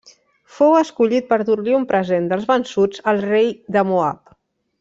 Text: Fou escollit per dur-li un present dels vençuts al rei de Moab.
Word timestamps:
Fou 0.59 0.71
escollit 0.77 1.27
per 1.33 1.37
dur-li 1.51 1.77
un 1.81 1.85
present 1.93 2.27
dels 2.31 2.49
vençuts 2.55 3.07
al 3.13 3.25
rei 3.29 3.55
de 3.77 3.89
Moab. 3.93 4.37